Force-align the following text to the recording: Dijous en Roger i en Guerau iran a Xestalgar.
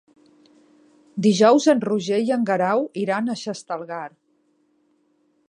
Dijous 1.25 1.67
en 1.73 1.83
Roger 1.89 2.19
i 2.31 2.33
en 2.37 2.47
Guerau 2.49 2.89
iran 3.03 3.31
a 3.31 3.37
Xestalgar. 3.45 4.03